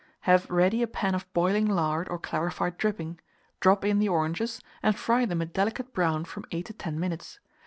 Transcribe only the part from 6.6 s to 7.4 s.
to 10 minutes.